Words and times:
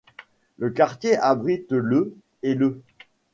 Le 0.57 0.71
quartier 0.71 1.15
abrite 1.15 1.71
le' 1.73 2.15
et 2.41 2.55
le'. 2.55 2.81